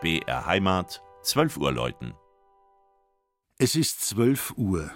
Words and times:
BR 0.00 0.46
Heimat, 0.46 1.02
12 1.22 1.58
Uhr 1.58 1.72
läuten. 1.72 2.14
Es 3.58 3.76
ist 3.76 4.00
12 4.08 4.54
Uhr. 4.56 4.90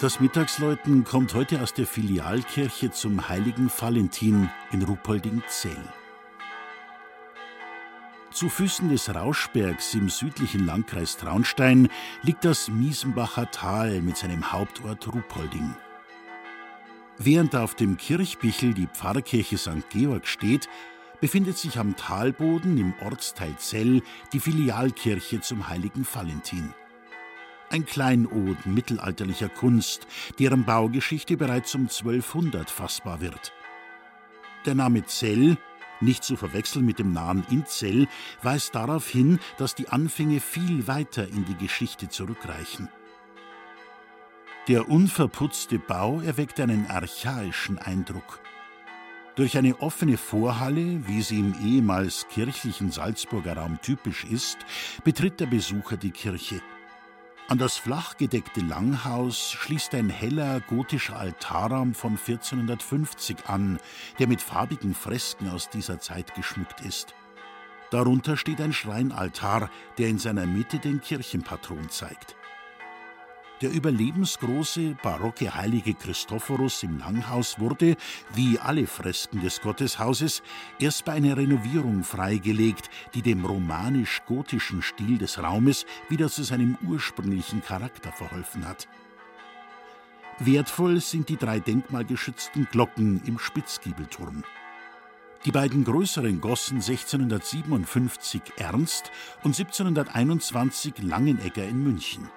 Das 0.00 0.18
Mittagsläuten 0.18 1.04
kommt 1.04 1.34
heute 1.34 1.60
aus 1.60 1.74
der 1.74 1.86
Filialkirche 1.86 2.90
zum 2.90 3.28
heiligen 3.28 3.70
Valentin 3.70 4.48
in 4.72 4.80
Ruppolding-Zell. 4.80 5.76
Zu 8.30 8.48
Füßen 8.48 8.88
des 8.88 9.14
Rauschbergs 9.14 9.92
im 9.92 10.08
südlichen 10.08 10.64
Landkreis 10.64 11.18
Traunstein 11.18 11.90
liegt 12.22 12.46
das 12.46 12.68
Miesenbacher 12.68 13.50
Tal 13.50 14.00
mit 14.00 14.16
seinem 14.16 14.50
Hauptort 14.50 15.06
Ruppolding. 15.06 15.76
Während 17.18 17.54
auf 17.54 17.74
dem 17.74 17.98
Kirchbichel 17.98 18.72
die 18.72 18.86
Pfarrkirche 18.86 19.58
St. 19.58 19.90
Georg 19.90 20.26
steht, 20.26 20.66
befindet 21.20 21.58
sich 21.58 21.78
am 21.78 21.94
Talboden 21.94 22.78
im 22.78 22.94
Ortsteil 23.02 23.54
Zell 23.58 24.00
die 24.32 24.40
Filialkirche 24.40 25.42
zum 25.42 25.68
heiligen 25.68 26.06
Valentin. 26.10 26.72
Ein 27.72 27.86
Kleinod 27.86 28.66
mittelalterlicher 28.66 29.48
Kunst, 29.48 30.08
deren 30.40 30.64
Baugeschichte 30.64 31.36
bereits 31.36 31.72
um 31.76 31.82
1200 31.82 32.68
fassbar 32.68 33.20
wird. 33.20 33.52
Der 34.66 34.74
Name 34.74 35.06
Zell, 35.06 35.56
nicht 36.00 36.24
zu 36.24 36.34
verwechseln 36.34 36.84
mit 36.84 36.98
dem 36.98 37.12
nahen 37.12 37.46
Inzell, 37.48 38.08
weist 38.42 38.74
darauf 38.74 39.08
hin, 39.08 39.38
dass 39.56 39.76
die 39.76 39.88
Anfänge 39.88 40.40
viel 40.40 40.88
weiter 40.88 41.28
in 41.28 41.44
die 41.44 41.54
Geschichte 41.54 42.08
zurückreichen. 42.08 42.88
Der 44.66 44.88
unverputzte 44.88 45.78
Bau 45.78 46.20
erweckt 46.22 46.58
einen 46.58 46.88
archaischen 46.88 47.78
Eindruck. 47.78 48.40
Durch 49.36 49.56
eine 49.56 49.80
offene 49.80 50.16
Vorhalle, 50.16 51.06
wie 51.06 51.22
sie 51.22 51.38
im 51.38 51.54
ehemals 51.64 52.26
kirchlichen 52.30 52.90
Salzburger 52.90 53.58
Raum 53.58 53.78
typisch 53.80 54.24
ist, 54.24 54.58
betritt 55.04 55.38
der 55.38 55.46
Besucher 55.46 55.96
die 55.96 56.10
Kirche. 56.10 56.60
An 57.50 57.58
das 57.58 57.76
flachgedeckte 57.76 58.60
Langhaus 58.60 59.50
schließt 59.50 59.96
ein 59.96 60.08
heller 60.08 60.60
gotischer 60.60 61.18
Altarraum 61.18 61.94
von 61.94 62.12
1450 62.12 63.46
an, 63.48 63.80
der 64.20 64.28
mit 64.28 64.40
farbigen 64.40 64.94
Fresken 64.94 65.48
aus 65.48 65.68
dieser 65.68 65.98
Zeit 65.98 66.36
geschmückt 66.36 66.80
ist. 66.82 67.12
Darunter 67.90 68.36
steht 68.36 68.60
ein 68.60 68.72
Schreinaltar, 68.72 69.68
der 69.98 70.10
in 70.10 70.20
seiner 70.20 70.46
Mitte 70.46 70.78
den 70.78 71.00
Kirchenpatron 71.00 71.90
zeigt. 71.90 72.36
Der 73.60 73.70
überlebensgroße 73.70 74.96
barocke 75.02 75.54
heilige 75.54 75.92
Christophorus 75.92 76.82
im 76.82 76.98
Langhaus 76.98 77.58
wurde, 77.58 77.96
wie 78.34 78.58
alle 78.58 78.86
Fresken 78.86 79.42
des 79.42 79.60
Gotteshauses, 79.60 80.42
erst 80.78 81.04
bei 81.04 81.12
einer 81.12 81.36
Renovierung 81.36 82.02
freigelegt, 82.02 82.88
die 83.12 83.20
dem 83.20 83.44
romanisch-gotischen 83.44 84.80
Stil 84.80 85.18
des 85.18 85.42
Raumes 85.42 85.84
wieder 86.08 86.30
zu 86.30 86.42
seinem 86.42 86.78
ursprünglichen 86.88 87.62
Charakter 87.62 88.12
verholfen 88.12 88.66
hat. 88.66 88.88
Wertvoll 90.38 91.02
sind 91.02 91.28
die 91.28 91.36
drei 91.36 91.60
denkmalgeschützten 91.60 92.66
Glocken 92.70 93.20
im 93.26 93.38
Spitzgiebelturm. 93.38 94.42
Die 95.44 95.52
beiden 95.52 95.84
größeren 95.84 96.40
gossen 96.40 96.76
1657 96.76 98.40
Ernst 98.56 99.10
und 99.42 99.58
1721 99.58 101.02
Langenegger 101.02 101.66
in 101.66 101.82
München. 101.82 102.28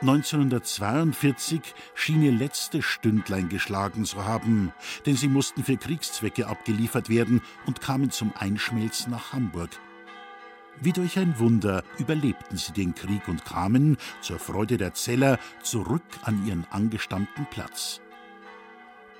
1942 0.00 1.60
schien 1.94 2.22
ihr 2.22 2.30
letztes 2.30 2.84
Stündlein 2.84 3.48
geschlagen 3.48 4.04
zu 4.04 4.24
haben, 4.24 4.72
denn 5.06 5.16
sie 5.16 5.26
mussten 5.28 5.64
für 5.64 5.76
Kriegszwecke 5.76 6.46
abgeliefert 6.46 7.08
werden 7.08 7.42
und 7.66 7.80
kamen 7.80 8.10
zum 8.10 8.32
Einschmelzen 8.36 9.10
nach 9.10 9.32
Hamburg. 9.32 9.70
Wie 10.80 10.92
durch 10.92 11.18
ein 11.18 11.40
Wunder 11.40 11.82
überlebten 11.98 12.56
sie 12.56 12.72
den 12.72 12.94
Krieg 12.94 13.26
und 13.26 13.44
kamen, 13.44 13.96
zur 14.20 14.38
Freude 14.38 14.76
der 14.76 14.94
Zeller, 14.94 15.40
zurück 15.62 16.04
an 16.22 16.46
ihren 16.46 16.64
angestammten 16.70 17.46
Platz. 17.50 18.00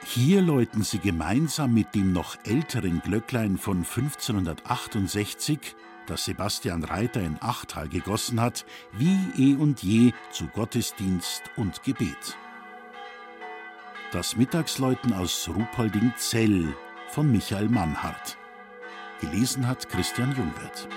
Hier 0.04 0.40
läuten 0.40 0.84
sie 0.84 1.00
gemeinsam 1.00 1.74
mit 1.74 1.96
dem 1.96 2.12
noch 2.12 2.36
älteren 2.44 3.02
Glöcklein 3.02 3.58
von 3.58 3.78
1568 3.78 5.74
das 6.08 6.24
Sebastian 6.24 6.84
Reiter 6.84 7.20
in 7.20 7.36
Achtal 7.40 7.88
gegossen 7.88 8.40
hat, 8.40 8.64
wie 8.92 9.18
eh 9.36 9.54
und 9.54 9.82
je 9.82 10.12
zu 10.30 10.46
Gottesdienst 10.48 11.42
und 11.56 11.82
Gebet. 11.82 12.36
Das 14.12 14.36
Mittagsläuten 14.36 15.12
aus 15.12 15.48
Ruhpolding-Zell 15.48 16.74
von 17.08 17.30
Michael 17.30 17.68
Mannhardt. 17.68 18.38
Gelesen 19.20 19.66
hat 19.66 19.88
Christian 19.88 20.34
Jungwirth. 20.36 20.88